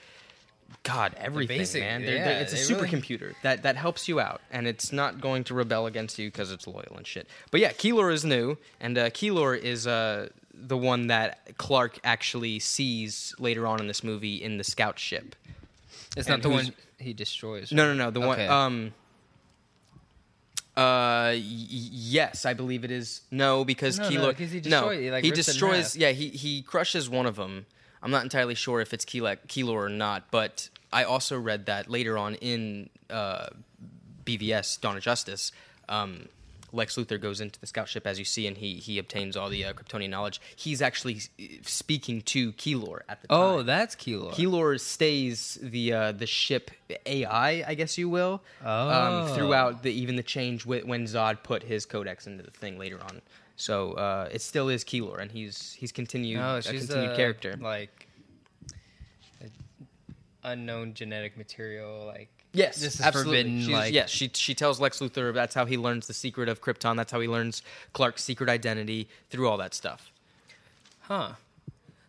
God, 0.85 1.15
everything, 1.19 1.59
basic- 1.59 1.83
man. 1.83 2.01
They're- 2.03 2.17
yeah, 2.17 2.25
they're- 2.25 2.41
it's 2.43 2.53
a 2.53 2.57
they 2.57 2.75
really- 2.75 2.89
supercomputer 2.89 3.35
that, 3.43 3.63
that 3.65 3.77
helps 3.77 4.09
you 4.09 4.19
out, 4.21 4.41
and 4.51 4.67
it's 4.67 4.91
not 4.91 5.21
going 5.21 5.45
to 5.45 5.55
rebel 5.55 5.87
against 5.87 6.19
you 6.19 6.29
because 6.29 6.51
it's 6.51 6.67
loyal 6.67 6.95
and 6.97 7.07
shit. 7.07 7.29
But 7.51 7.61
yeah, 7.61 7.73
Kelor 7.73 8.11
is 8.13 8.25
new, 8.25 8.57
and 8.81 8.97
uh, 8.97 9.11
Kelor 9.11 9.57
is 9.57 9.87
uh, 9.87 10.31
the 10.55 10.77
one 10.79 11.09
that 11.09 11.57
Clark 11.59 11.99
actually 12.05 12.59
sees 12.59 13.35
later 13.39 13.67
on 13.67 13.81
in 13.81 13.87
this 13.87 14.03
movie 14.03 14.43
in 14.43 14.57
the 14.57 14.65
scout 14.65 14.99
ship. 14.99 15.37
It's 16.17 16.29
not 16.29 16.41
the 16.43 16.49
one 16.49 16.73
he 16.99 17.13
destroys. 17.13 17.71
No, 17.71 17.87
no, 17.87 17.95
no. 17.95 18.11
The 18.11 18.21
Okay. 18.27 18.49
one. 18.49 18.57
Um. 18.57 18.95
Uh. 20.77 21.33
Y- 21.35 21.41
yes, 21.41 22.47
I 22.47 22.55
believe 22.55 22.85
it 22.85 22.91
is. 22.91 23.23
No, 23.31 23.65
because 23.65 23.99
No, 23.99 24.09
no, 24.09 24.33
Kelor. 24.33 24.39
he 24.39 24.71
no, 24.71 24.91
he, 24.91 25.11
like, 25.11 25.25
he 25.25 25.31
rips 25.31 25.41
it 25.41 25.49
in 25.49 25.53
destroys. 25.53 25.97
Yeah, 25.97 26.11
he 26.11 26.29
he 26.31 26.63
crushes 26.63 27.09
one 27.11 27.27
of 27.27 27.37
them. 27.37 27.67
I'm 28.03 28.11
not 28.11 28.25
entirely 28.25 28.55
sure 28.55 28.81
if 28.81 28.93
it's 28.93 29.05
Kelor, 29.05 29.39
Kelor 29.47 29.75
or 29.75 29.89
not, 29.89 30.31
but 30.31 30.69
I 30.93 31.05
also 31.05 31.39
read 31.39 31.67
that 31.67 31.89
later 31.89 32.19
on 32.19 32.35
in 32.37 32.91
uh, 33.11 33.47
BVS 34.25 34.81
Dawn 34.81 34.97
of 34.97 35.03
Justice. 35.03 35.53
Um, 35.89 36.29
Lex 36.73 36.97
Luthor 36.97 37.21
goes 37.21 37.41
into 37.41 37.61
the 37.61 37.67
scout 37.67 37.89
ship 37.89 38.07
as 38.07 38.19
you 38.19 38.25
see, 38.25 38.47
and 38.47 38.57
he 38.57 38.75
he 38.77 38.99
obtains 38.99 39.37
all 39.37 39.49
the 39.49 39.65
uh, 39.65 39.73
Kryptonian 39.75 40.11
knowledge. 40.11 40.41
He's 40.57 40.81
actually 40.83 41.21
uh, 41.41 41.45
speaking 41.63 42.23
to 42.23 42.53
Kelor 42.55 43.01
at 43.09 43.21
the 43.23 43.29
time. 43.29 43.39
Oh, 43.39 43.63
that's 43.63 43.95
Kelor. 43.95 44.33
Kelor 44.33 44.81
stays 44.81 45.59
the 45.63 45.93
uh, 45.93 46.13
the 46.13 46.27
ship 46.27 46.71
AI, 47.07 47.65
I 47.67 47.75
guess 47.75 47.97
you 47.99 48.09
will, 48.09 48.43
Oh. 48.65 48.89
um, 49.29 49.35
throughout 49.37 49.83
the 49.83 49.93
even 49.93 50.17
the 50.17 50.23
change 50.23 50.63
wh- 50.65 50.87
when 50.87 51.05
Zod 51.05 51.43
put 51.43 51.63
his 51.63 51.85
codex 51.87 52.27
into 52.27 52.43
the 52.43 52.51
thing 52.51 52.79
later 52.79 52.99
on. 53.03 53.21
So 53.57 53.93
uh, 53.93 54.29
it 54.33 54.41
still 54.43 54.69
is 54.69 54.83
Kelor, 54.83 55.21
and 55.21 55.31
he's 55.31 55.73
he's 55.75 55.93
continued 55.93 56.41
Oh, 56.41 56.57
a 56.57 56.63
continued 56.63 57.11
a, 57.11 57.17
character. 57.17 57.57
like 57.61 58.09
unknown 60.45 60.95
genetic 60.95 61.37
material. 61.37 62.07
Like 62.07 62.42
Yes, 62.55 62.81
this 62.81 62.97
is 62.97 63.01
absolutely. 63.01 63.39
forbidden. 63.43 63.61
She's- 63.61 63.73
like 63.73 63.93
yes, 63.95 64.11
she 64.11 64.31
she 64.35 64.55
tells 64.55 64.79
Lex 64.81 64.99
Luthor 65.01 65.33
that's 65.33 65.55
how 65.55 65.65
he 65.65 65.77
learns 65.79 66.07
the 66.07 66.13
secret 66.15 66.49
of 66.49 66.61
Krypton. 66.61 66.97
That's 66.97 67.11
how 67.13 67.21
he 67.21 67.29
learns 67.29 67.63
Clark's 67.93 68.23
secret 68.23 68.49
identity 68.51 69.09
through 69.31 69.49
all 69.49 69.57
that 69.59 69.73
stuff. 69.75 70.11
Huh. 71.01 71.33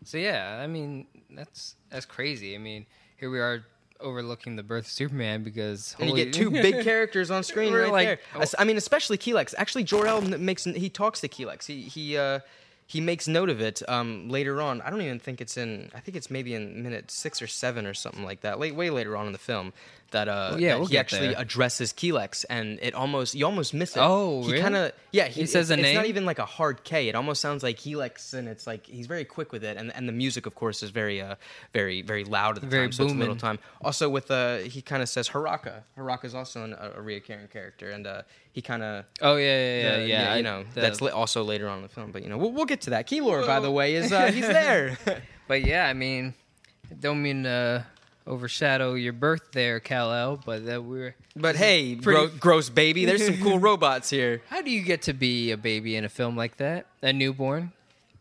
So 0.03 0.17
yeah, 0.17 0.59
I 0.62 0.67
mean 0.67 1.07
that's 1.31 1.75
that's 1.89 2.05
crazy. 2.05 2.55
I 2.55 2.57
mean, 2.57 2.85
here 3.17 3.29
we 3.29 3.39
are 3.39 3.63
overlooking 4.00 4.57
the 4.57 4.63
birth 4.63 4.85
of 4.85 4.91
Superman 4.91 5.43
because 5.43 5.95
And 5.97 6.09
you 6.09 6.15
get 6.15 6.33
two 6.33 6.50
big 6.67 6.83
characters 6.83 7.31
on 7.31 7.43
screen 7.43 7.73
right 7.73 7.89
like- 7.91 8.19
there. 8.35 8.50
I 8.59 8.65
mean, 8.65 8.75
especially 8.77 9.17
Kelex. 9.17 9.53
Actually, 9.57 9.85
Jor-El 9.85 10.21
makes 10.21 10.65
he 10.65 10.89
talks 10.89 11.21
to 11.21 11.29
Kelex. 11.29 11.65
He 11.65 11.83
he 11.83 12.17
uh, 12.17 12.39
he 12.85 13.01
makes 13.01 13.27
note 13.27 13.49
of 13.49 13.61
it 13.61 13.81
um, 13.87 14.29
later 14.29 14.61
on. 14.61 14.81
I 14.81 14.89
don't 14.89 15.01
even 15.01 15.19
think 15.19 15.41
it's 15.41 15.57
in. 15.57 15.89
I 15.95 15.99
think 15.99 16.17
it's 16.17 16.29
maybe 16.29 16.53
in 16.53 16.83
minute 16.83 17.11
six 17.11 17.41
or 17.41 17.47
seven 17.47 17.85
or 17.85 17.93
something 17.93 18.23
like 18.23 18.41
that. 18.41 18.59
Late 18.59 18.75
way 18.75 18.89
later 18.89 19.15
on 19.17 19.25
in 19.27 19.31
the 19.31 19.39
film 19.39 19.73
that 20.11 20.27
uh 20.27 20.49
Well, 20.51 20.61
yeah, 20.61 20.69
that 20.69 20.79
we'll 20.79 20.87
he 20.87 20.97
actually 20.97 21.27
there. 21.29 21.39
addresses 21.39 21.91
Kelex 21.91 22.45
and 22.49 22.77
it 22.81 22.93
almost 22.93 23.33
you 23.35 23.45
almost 23.45 23.73
miss 23.73 23.97
it. 23.97 23.99
Oh, 24.01 24.43
he 24.43 24.51
really? 24.51 24.61
kind 24.61 24.75
of 24.75 24.91
yeah 25.11 25.27
He 25.27 25.45
says 25.47 25.71
it's, 25.71 25.81
a 25.81 25.83
It's 25.85 25.95
not 25.95 26.05
even 26.05 26.25
like 26.25 26.39
a 26.39 26.45
hard 26.45 26.83
K. 26.83 27.09
It 27.09 27.15
almost 27.15 27.41
sounds 27.41 27.63
like 27.63 27.77
Kelex, 27.77 28.33
and 28.33 28.47
it's 28.47 28.67
like 28.67 28.85
he's 28.85 29.07
very 29.07 29.25
quick 29.25 29.51
with 29.51 29.63
it, 29.63 29.75
and 29.75 29.91
and 29.95 30.07
the 30.07 30.13
music 30.13 30.45
of 30.45 30.55
course 30.55 30.83
is 30.83 30.91
very 30.91 31.19
uh 31.19 31.35
very 31.73 32.01
very 32.03 32.23
loud 32.23 32.57
at 32.57 32.61
the 32.61 32.67
Very 32.67 32.87
time, 32.87 32.91
so 32.91 33.05
it's 33.05 33.13
little 33.13 33.35
time. 33.35 33.59
Also 33.81 34.07
with 34.07 34.29
uh 34.29 34.57
he 34.57 34.81
kind 34.81 35.01
of 35.01 35.09
says 35.09 35.29
Haraka. 35.29 35.81
Haraka 35.97 36.25
is 36.25 36.35
also 36.35 36.63
an, 36.63 36.73
a, 36.73 36.91
a 36.91 37.01
reoccurring 37.01 37.49
character, 37.51 37.89
and 37.89 38.05
uh 38.05 38.21
he 38.53 38.62
kind 38.62 38.81
of 38.83 39.05
Oh 39.22 39.36
yeah, 39.36 39.43
yeah, 39.45 39.81
yeah. 39.81 39.98
the- 39.98 40.07
yeah, 40.07 40.33
I- 40.33 40.38
you 40.38 40.43
know 40.43 40.63
the- 40.74 40.81
that's 40.81 41.01
li- 41.01 41.12
also 41.12 41.43
later 41.43 41.67
on 41.67 41.77
in 41.77 41.83
the 41.83 41.89
film, 41.89 42.12
but 42.12 42.24
you 42.24 42.29
know 42.29 42.38
we'll, 42.38 42.51
we'll 42.51 42.65
get 42.65 42.81
to 42.81 42.91
that. 42.91 43.07
Kelor, 43.07 43.45
by 43.45 43.60
the 43.60 43.69
way, 43.72 43.95
is 43.95 44.12
uh, 44.13 44.31
he's 44.31 44.48
there. 44.48 44.98
But 45.48 45.65
yeah, 45.65 45.86
I 45.88 45.93
mean, 45.93 46.33
don't 47.01 47.22
mean 47.22 47.43
to 47.43 47.86
overshadow 48.25 48.93
your 48.93 49.12
birth 49.13 49.51
there, 49.51 49.79
Kal-El, 49.81 50.38
but 50.45 50.65
that 50.65 50.83
we're. 50.83 51.13
but 51.36 51.55
hey, 51.57 51.95
Pretty- 51.95 52.27
gro- 52.27 52.38
gross 52.39 52.69
baby, 52.69 53.03
there's 53.05 53.25
some 53.25 53.38
cool 53.38 53.60
robots 53.69 54.10
here. 54.10 54.41
How 54.50 54.62
do 54.62 54.72
you 54.72 54.81
get 54.81 55.01
to 55.03 55.13
be 55.13 55.51
a 55.51 55.57
baby 55.57 55.95
in 55.98 56.05
a 56.05 56.10
film 56.10 56.38
like 56.38 56.57
that? 56.57 56.86
A 57.01 57.12
newborn? 57.12 57.74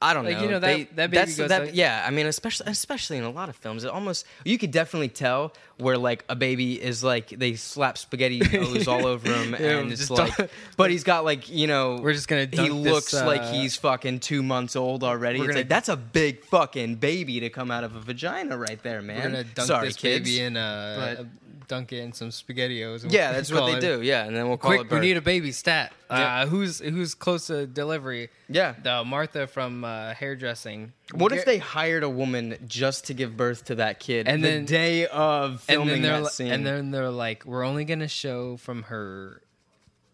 I 0.03 0.15
don't 0.15 0.25
Like, 0.25 0.37
know. 0.39 0.43
you 0.45 0.51
know, 0.51 0.59
that- 0.59 0.67
They- 0.77 0.83
that 0.85 0.97
baby 0.97 1.17
that's- 1.17 1.37
goes 1.37 1.49
that- 1.49 1.63
like- 1.67 1.71
yeah. 1.75 2.05
I 2.07 2.11
mean, 2.11 2.27
especially 2.27 2.67
especially 2.71 3.19
in 3.19 3.25
a 3.25 3.31
lot 3.31 3.49
of 3.49 3.57
films, 3.57 3.85
it 3.85 3.91
almost 3.91 4.27
you 4.45 4.59
could 4.59 4.71
definitely 4.71 5.09
tell 5.09 5.53
where 5.79 5.97
like 5.99 6.25
a 6.29 6.37
baby 6.37 6.81
is 6.81 7.03
like 7.03 7.29
they 7.31 7.55
slap 7.55 7.97
spaghetti 7.99 8.39
nose 8.53 8.87
all 8.89 9.07
over 9.07 9.33
him, 9.33 9.53
Yeah, 9.59 9.79
and 9.79 9.93
it's 9.93 10.11
like, 10.11 10.33
but 10.77 10.91
he's 10.91 11.05
got 11.05 11.25
like 11.25 11.49
you 11.49 11.67
know, 11.67 11.97
We're 12.03 12.13
just 12.13 12.29
gonna 12.29 12.43
he 12.43 12.47
dunk 12.57 12.83
this, 12.85 12.93
looks 12.93 13.13
like 13.15 13.41
uh, 13.43 13.53
he's 13.53 13.77
fucking 13.77 14.21
two 14.21 14.43
months 14.43 14.77
old 14.77 15.05
already. 15.05 15.39
It's 15.39 15.47
gonna- 15.47 15.61
like 15.61 15.69
that's 15.69 15.89
a 15.89 15.97
big 15.97 16.45
fucking 16.47 16.97
baby 16.97 17.41
to 17.41 17.49
come 17.51 17.71
out 17.71 17.85
of 17.85 17.95
a 17.97 18.01
vagina 18.01 18.57
right 18.59 18.83
there, 18.83 19.03
man. 19.03 19.17
We're 19.17 19.23
gonna 19.31 19.45
dunk 19.45 19.67
Sorry, 19.69 19.89
this 19.89 19.97
kids. 19.97 20.29
baby 20.29 20.41
in 20.41 20.57
uh, 20.57 21.17
But- 21.19 21.27
dunk 21.69 21.93
it 21.93 21.99
in 22.01 22.13
some 22.13 22.29
SpaghettiOs. 22.31 23.03
and 23.05 23.13
yeah, 23.13 23.31
we'll 23.31 23.37
that's 23.39 23.53
what 23.53 23.67
they 23.67 23.77
it- 23.79 23.81
do. 23.99 24.03
Yeah, 24.03 24.25
and 24.25 24.37
then 24.37 24.49
we'll 24.49 24.57
call 24.57 24.71
Quick, 24.77 24.91
it 24.91 24.95
we 24.95 25.01
need 25.01 25.17
a 25.17 25.21
baby 25.23 25.53
stat. 25.53 25.93
Uh, 26.11 26.47
who's 26.47 26.79
who's 26.81 27.15
close 27.15 27.47
to 27.47 27.67
delivery? 27.67 28.29
yeah. 28.49 28.75
The 28.83 29.03
Martha 29.05 29.47
from 29.47 29.85
uh, 29.85 30.13
hairdressing. 30.15 30.93
What 31.15 31.33
if 31.33 31.45
they 31.45 31.59
hired 31.59 32.03
a 32.03 32.11
woman 32.11 32.57
just 32.67 33.07
to 33.07 33.15
give 33.15 33.37
birth 33.37 33.65
to 33.67 33.77
that 33.77 33.99
kid 34.01 34.29
And 34.29 34.43
the 34.45 34.49
then- 34.49 34.65
day 34.67 35.07
of 35.07 35.63
filming 35.63 36.03
that 36.03 36.27
scene? 36.29 36.53
and 36.53 36.67
then 36.67 36.91
they're 36.91 37.11
like, 37.11 37.45
we're 37.47 37.65
only 37.65 37.85
gonna 37.85 38.09
show 38.09 38.57
from 38.59 38.83
her 38.85 39.41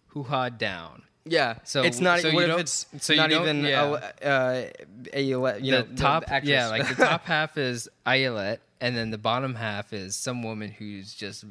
hoo 0.08 0.22
ha 0.22 0.48
down. 0.48 1.02
Yeah. 1.24 1.56
So- 1.64 1.82
it's 1.82 2.00
not. 2.00 2.20
so 2.20 2.32
what 2.32 2.48
if 2.48 2.58
it's 2.60 2.86
so 3.00 3.14
not 3.14 3.32
even 3.32 3.64
yeah. 3.64 3.98
a, 4.22 4.26
uh, 4.26 4.64
a 5.12 5.22
you 5.22 5.38
know 5.40 5.82
the 5.82 5.94
top, 5.96 6.24
actress. 6.28 6.48
yeah, 6.48 6.68
like 6.68 6.88
the 6.88 6.94
top 7.04 7.24
half 7.26 7.58
is 7.58 7.88
Ayelet, 8.06 8.58
and 8.80 8.96
then 8.96 9.10
the 9.10 9.18
bottom 9.18 9.54
half 9.54 9.92
is 9.92 10.14
some 10.16 10.42
woman 10.42 10.70
who's 10.70 11.14
just 11.14 11.44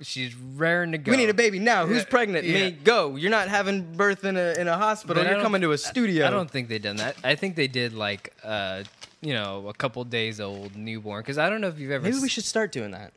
she's 0.00 0.34
raring 0.34 0.92
to 0.92 0.98
go. 0.98 1.10
we 1.12 1.16
need 1.16 1.28
a 1.30 1.34
baby 1.34 1.58
now. 1.58 1.86
Who's 1.86 1.98
Yeah, 1.98 2.04
pregnant? 2.04 2.44
yeah. 2.44 2.54
Me. 2.66 2.70
Go. 2.72 3.14
You're 3.16 3.30
not 3.30 3.48
having 3.48 3.92
birth 3.92 4.24
in 4.24 4.36
a 4.36 4.54
in 4.58 4.66
a 4.68 4.76
hospital. 4.76 5.22
But 5.22 5.30
You're 5.30 5.42
coming 5.42 5.60
to 5.62 5.72
a 5.72 5.78
studio. 5.78 6.26
I 6.26 6.30
don't 6.30 6.50
think 6.50 6.68
they 6.68 6.78
done 6.78 6.96
that. 6.96 7.16
I 7.22 7.34
think 7.34 7.54
they 7.56 7.68
did 7.68 7.92
like 7.94 8.34
uh, 8.42 8.84
you 9.20 9.34
know, 9.34 9.68
a 9.68 9.74
couple 9.74 10.02
days 10.04 10.40
old 10.40 10.74
newborn. 10.74 11.20
Because 11.22 11.38
I 11.38 11.48
don't 11.48 11.60
know 11.60 11.68
if 11.68 11.78
you've 11.78 11.92
ever 11.92 12.02
Maybe 12.04 12.18
we 12.18 12.28
should 12.28 12.44
start 12.44 12.72
doing 12.72 12.90
that. 12.90 13.12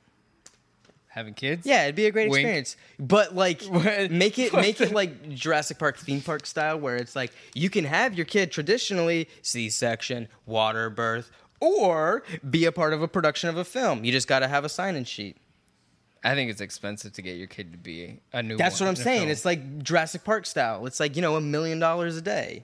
having 1.07 1.33
kids. 1.33 1.65
Yeah, 1.65 1.83
it'd 1.85 1.95
be 1.95 2.05
a 2.05 2.11
great 2.11 2.29
Wink. 2.29 2.39
experience. 2.45 2.77
But 2.99 3.33
like, 3.35 3.63
What? 3.69 4.11
make 4.11 4.37
it 4.37 4.53
make 4.53 4.79
it 4.81 4.91
like 5.01 5.29
Jurassic 5.29 5.79
Park 5.79 5.97
theme 5.97 6.21
park 6.21 6.45
style, 6.45 6.77
where 6.79 6.95
it's 6.97 7.15
like 7.15 7.31
you 7.55 7.69
can 7.71 7.85
have 7.85 8.13
your 8.13 8.25
kid 8.25 8.51
traditionally 8.51 9.27
C-section, 9.41 10.27
water 10.45 10.89
birth, 10.91 11.31
or 11.59 12.23
be 12.49 12.65
a 12.65 12.71
part 12.71 12.93
of 12.93 13.01
a 13.01 13.07
production 13.07 13.49
of 13.49 13.57
a 13.57 13.63
film. 13.65 14.03
You 14.03 14.11
just 14.11 14.27
got 14.27 14.39
to 14.39 14.47
have 14.47 14.63
a 14.65 14.69
sign-in 14.69 15.03
sheet. 15.05 15.37
I 16.23 16.33
think 16.33 16.49
it's 16.49 16.61
expensive 16.61 17.13
to 17.13 17.21
get 17.21 17.37
your 17.37 17.47
kid 17.47 17.71
to 17.71 17.77
be 17.77 18.19
a 18.33 18.41
new. 18.41 18.57
That's 18.57 18.79
what 18.79 18.89
I'm 18.89 18.95
saying. 18.95 19.19
film. 19.21 19.29
It's 19.31 19.45
like 19.45 19.83
Jurassic 19.83 20.23
Park 20.23 20.45
style. 20.47 20.85
It's 20.87 20.99
like, 20.99 21.15
you 21.15 21.21
know, 21.21 21.35
a 21.35 21.41
million 21.41 21.77
dollars 21.79 22.17
a 22.17 22.21
day. 22.21 22.63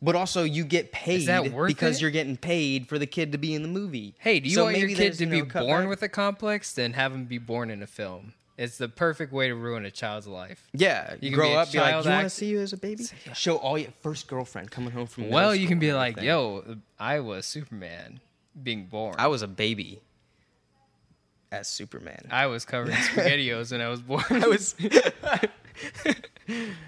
But 0.00 0.16
also 0.16 0.44
you 0.44 0.64
get 0.64 0.92
paid 0.92 1.26
that 1.28 1.50
worth 1.52 1.68
because 1.68 1.96
it? 1.96 2.02
you're 2.02 2.10
getting 2.10 2.36
paid 2.36 2.88
for 2.88 2.98
the 2.98 3.06
kid 3.06 3.32
to 3.32 3.38
be 3.38 3.54
in 3.54 3.62
the 3.62 3.68
movie. 3.68 4.14
Hey, 4.18 4.40
do 4.40 4.48
you 4.48 4.54
So 4.54 4.64
want 4.64 4.76
your 4.78 4.88
kid 4.88 5.14
to 5.14 5.24
you 5.24 5.30
be 5.30 5.42
know, 5.42 5.46
born 5.66 5.82
back. 5.82 5.88
with 5.88 6.02
a 6.02 6.08
complex? 6.08 6.72
Then 6.72 6.92
have 6.94 7.12
him 7.12 7.24
be 7.24 7.38
born 7.38 7.70
in 7.70 7.82
a 7.82 7.86
film. 7.86 8.34
It's 8.56 8.78
the 8.78 8.88
perfect 8.88 9.32
way 9.32 9.48
to 9.48 9.54
ruin 9.54 9.84
a 9.84 9.90
child's 9.90 10.28
life. 10.28 10.68
Yeah, 10.72 11.16
You 11.20 11.32
grow 11.32 11.54
up, 11.54 11.72
be 11.72 11.80
like, 11.80 12.04
you 12.04 12.10
want 12.10 12.24
to 12.24 12.30
see 12.30 12.46
you 12.46 12.60
as 12.60 12.72
a 12.72 12.76
baby? 12.76 13.04
Show 13.34 13.56
all 13.56 13.76
your 13.76 13.90
first 14.00 14.28
girlfriend 14.28 14.70
coming 14.70 14.92
home 14.92 15.08
from. 15.08 15.28
Well, 15.28 15.54
you 15.54 15.66
can 15.66 15.80
be 15.80 15.92
like, 15.92 16.20
yo, 16.20 16.76
I 16.98 17.20
was 17.20 17.46
Superman 17.46 18.20
being 18.62 18.86
born. 18.86 19.16
I 19.18 19.26
was 19.26 19.42
a 19.42 19.48
baby 19.48 20.00
as 21.50 21.66
Superman. 21.68 22.26
I 22.30 22.46
was 22.46 22.64
covered 22.64 22.90
in 22.90 22.94
SpaghettiOs 23.12 23.72
when 23.72 23.80
I 23.80 23.88
was 23.88 24.00
born. 24.00 24.22
I 24.30 24.46
was. 24.46 24.76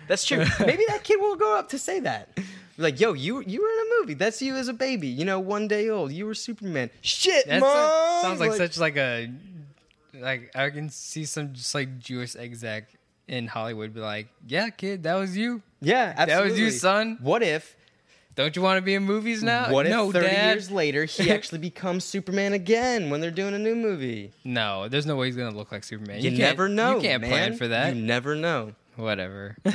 That's 0.09 0.25
true. 0.25 0.45
Maybe 0.61 0.85
that 0.89 1.03
kid 1.03 1.21
will 1.21 1.37
grow 1.37 1.57
up 1.57 1.71
to 1.71 1.79
say 1.79 2.01
that. 2.01 2.39
Like, 2.79 3.01
yo, 3.01 3.15
you 3.15 3.43
you 3.47 3.63
were 3.63 3.69
in 3.69 3.79
a 3.79 4.01
movie. 4.01 4.15
That's 4.15 4.41
you 4.43 4.55
as 4.55 4.69
a 4.69 4.75
baby. 4.75 5.09
You 5.09 5.25
know, 5.25 5.41
one 5.41 5.67
day 5.67 5.89
old. 5.89 6.13
You 6.13 6.27
were 6.27 6.35
Superman. 6.35 6.91
Shit, 7.01 7.49
mom. 7.49 7.61
sounds 8.23 8.39
like, 8.39 8.53
such 8.53 8.79
like 8.79 8.97
a 8.97 9.33
like 10.21 10.51
I 10.55 10.71
can 10.71 10.89
see 10.91 11.25
some 11.25 11.53
just 11.53 11.75
like 11.75 11.99
Jewish 11.99 12.37
exec 12.37 12.89
in 13.29 13.47
Hollywood 13.47 13.93
be 13.95 14.01
like, 14.01 14.29
yeah, 14.47 14.69
kid, 14.71 15.03
that 15.05 15.15
was 15.15 15.37
you. 15.37 15.63
Yeah, 15.81 16.25
That 16.27 16.43
was 16.45 16.59
you, 16.59 16.71
son. 16.71 17.19
What 17.21 17.43
if? 17.43 17.77
Don't 18.35 18.55
you 18.55 18.61
want 18.61 18.77
to 18.77 18.83
be 18.83 18.95
in 18.95 19.03
movies 19.03 19.43
now? 19.43 19.73
What 19.73 19.87
if 19.87 19.93
no, 19.93 20.13
thirty 20.13 20.27
Dad. 20.29 20.53
years 20.57 20.71
later 20.71 21.05
he 21.07 21.31
actually 21.33 21.59
becomes 21.59 22.05
Superman 22.05 22.53
again 22.53 23.09
when 23.09 23.21
they're 23.23 23.31
doing 23.31 23.55
a 23.55 23.59
new 23.59 23.75
movie? 23.75 24.33
No, 24.45 24.89
there's 24.89 25.07
no 25.07 25.17
way 25.17 25.27
he's 25.27 25.37
gonna 25.37 25.57
look 25.57 25.73
like 25.73 25.85
Superman. 25.85 26.21
You, 26.21 26.31
can't- 26.31 26.41
never 26.41 26.69
know. 26.69 26.97
You 26.97 27.01
can't 27.03 27.23
man. 27.23 27.31
plan 27.31 27.57
for 27.57 27.69
that. 27.69 27.95
You 27.97 28.03
never 28.03 28.35
know. 28.37 28.73
Whatever. 28.97 29.57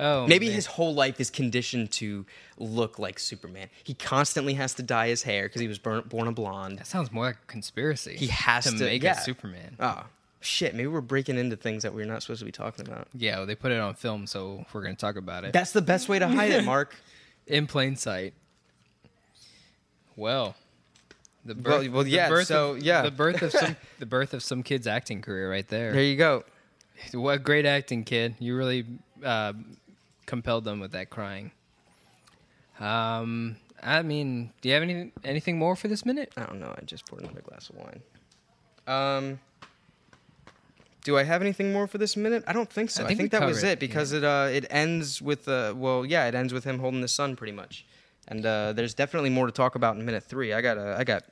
oh, 0.00 0.26
Maybe 0.26 0.46
man. 0.46 0.54
his 0.54 0.66
whole 0.66 0.94
life 0.94 1.20
is 1.20 1.30
conditioned 1.30 1.90
to 1.92 2.26
look 2.58 2.98
like 2.98 3.18
Superman. 3.18 3.68
He 3.84 3.94
constantly 3.94 4.54
has 4.54 4.74
to 4.74 4.82
dye 4.82 5.08
his 5.08 5.22
hair 5.22 5.44
because 5.44 5.60
he 5.60 5.68
was 5.68 5.78
burnt, 5.78 6.08
born 6.08 6.28
a 6.28 6.32
blonde. 6.32 6.78
That 6.78 6.86
sounds 6.86 7.12
more 7.12 7.26
like 7.26 7.36
a 7.36 7.46
conspiracy. 7.46 8.16
He 8.16 8.28
has 8.28 8.64
to- 8.64 8.84
make 8.84 9.02
yeah. 9.02 9.18
a 9.18 9.20
Superman. 9.20 9.76
Oh, 9.80 10.04
shit. 10.40 10.74
Maybe 10.74 10.86
we're 10.86 11.00
breaking 11.00 11.38
into 11.38 11.56
things 11.56 11.82
that 11.82 11.94
we're 11.94 12.06
not 12.06 12.22
supposed 12.22 12.40
to 12.40 12.46
be 12.46 12.52
talking 12.52 12.86
about. 12.86 13.08
Yeah, 13.14 13.38
well, 13.38 13.46
they 13.46 13.54
put 13.54 13.72
it 13.72 13.80
on 13.80 13.94
film, 13.94 14.26
so 14.26 14.64
we're 14.72 14.82
gonna 14.82 14.94
talk 14.94 15.16
about 15.16 15.44
it 15.44 15.52
That's 15.52 15.72
the 15.72 15.82
best 15.82 16.08
way 16.08 16.18
to 16.18 16.28
hide 16.28 16.52
it, 16.52 16.64
Mark. 16.66 16.94
in 17.46 17.66
plain 17.66 17.96
sight. 17.96 18.34
Well, 20.16 20.56
the 21.44 21.54
birth, 21.54 21.88
well, 21.88 22.02
the 22.02 22.10
yeah, 22.10 22.28
birth 22.28 22.48
so, 22.48 22.72
of, 22.72 22.82
yeah. 22.82 23.02
the 23.02 23.10
birth 23.10 23.42
of 23.42 23.52
some 23.52 23.76
the 23.98 24.06
birth 24.06 24.34
of 24.34 24.42
some 24.42 24.62
kid's 24.62 24.86
acting 24.86 25.22
career 25.22 25.50
right 25.50 25.66
there. 25.68 25.92
There 25.92 26.02
you 26.02 26.16
go. 26.16 26.44
What 27.12 27.42
great 27.42 27.66
acting, 27.66 28.04
kid! 28.04 28.36
You 28.38 28.56
really 28.56 28.86
uh, 29.22 29.52
compelled 30.26 30.64
them 30.64 30.80
with 30.80 30.92
that 30.92 31.10
crying. 31.10 31.52
Um, 32.78 33.56
I 33.82 34.02
mean, 34.02 34.52
do 34.60 34.68
you 34.68 34.74
have 34.74 34.82
any 34.82 35.12
anything 35.24 35.58
more 35.58 35.76
for 35.76 35.88
this 35.88 36.04
minute? 36.04 36.32
I 36.36 36.44
don't 36.44 36.60
know. 36.60 36.74
I 36.76 36.84
just 36.84 37.06
poured 37.06 37.22
another 37.22 37.40
glass 37.40 37.70
of 37.70 37.76
wine. 37.76 38.02
Um, 38.86 39.40
do 41.04 41.16
I 41.16 41.22
have 41.22 41.40
anything 41.40 41.72
more 41.72 41.86
for 41.86 41.98
this 41.98 42.16
minute? 42.16 42.44
I 42.46 42.52
don't 42.52 42.70
think 42.70 42.90
so. 42.90 43.02
I 43.02 43.06
I 43.06 43.08
think 43.08 43.18
think, 43.20 43.32
that 43.32 43.46
was 43.46 43.62
it 43.62 43.78
because 43.78 44.12
it 44.12 44.24
uh 44.24 44.48
it 44.52 44.66
ends 44.70 45.22
with 45.22 45.48
uh 45.48 45.72
well 45.76 46.04
yeah 46.04 46.26
it 46.26 46.34
ends 46.34 46.52
with 46.52 46.64
him 46.64 46.78
holding 46.78 47.00
the 47.00 47.08
sun 47.08 47.36
pretty 47.36 47.52
much, 47.52 47.86
and 48.28 48.44
uh, 48.44 48.72
there's 48.72 48.94
definitely 48.94 49.30
more 49.30 49.46
to 49.46 49.52
talk 49.52 49.76
about 49.76 49.96
in 49.96 50.04
minute 50.04 50.24
three. 50.24 50.52
I 50.52 50.60
got 50.60 50.78
I 50.78 51.04
got 51.04 51.24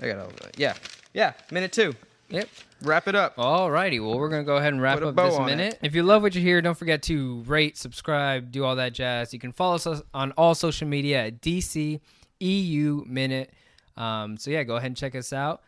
I 0.00 0.08
got 0.08 0.32
yeah 0.56 0.74
yeah 1.12 1.34
minute 1.50 1.72
two. 1.72 1.94
Yep. 2.30 2.48
Wrap 2.82 3.08
it 3.08 3.14
up. 3.14 3.36
Alrighty, 3.36 4.04
well, 4.04 4.18
we're 4.18 4.28
gonna 4.28 4.44
go 4.44 4.56
ahead 4.56 4.72
and 4.72 4.80
wrap 4.80 5.02
up 5.02 5.14
this 5.16 5.38
minute. 5.38 5.74
it. 5.74 5.80
If 5.82 5.94
you 5.94 6.02
love 6.02 6.22
what 6.22 6.34
you 6.34 6.40
hear, 6.40 6.62
don't 6.62 6.78
forget 6.78 7.02
to 7.04 7.42
rate, 7.42 7.76
subscribe, 7.76 8.50
do 8.50 8.64
all 8.64 8.76
that 8.76 8.92
jazz. 8.92 9.34
You 9.34 9.40
can 9.40 9.52
follow 9.52 9.74
us 9.74 9.86
on 10.14 10.32
all 10.32 10.54
social 10.54 10.88
media 10.88 11.26
at 11.26 11.40
DC 11.40 12.00
EU 12.40 13.04
Minute. 13.06 13.52
Um, 13.96 14.36
so 14.36 14.50
yeah, 14.50 14.62
go 14.62 14.76
ahead 14.76 14.86
and 14.86 14.96
check 14.96 15.14
us 15.14 15.32
out. 15.32 15.62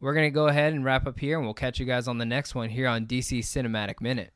We're 0.00 0.14
gonna 0.14 0.30
go 0.30 0.48
ahead 0.48 0.72
and 0.72 0.84
wrap 0.84 1.06
up 1.06 1.18
here, 1.18 1.36
and 1.36 1.46
we'll 1.46 1.54
catch 1.54 1.78
you 1.78 1.86
guys 1.86 2.08
on 2.08 2.18
the 2.18 2.26
next 2.26 2.54
one 2.54 2.68
here 2.68 2.88
on 2.88 3.06
DC 3.06 3.40
Cinematic 3.40 4.00
Minute. 4.00 4.32